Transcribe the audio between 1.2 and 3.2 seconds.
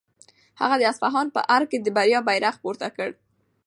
په ارګ کې د بریا بیرغ پورته کړ.